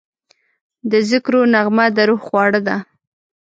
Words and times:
د 0.91 0.93
ذکرو 1.09 1.41
نغمه 1.53 1.85
د 1.95 1.97
روح 2.09 2.21
خواړه 2.27 2.59
ده. 2.67 2.75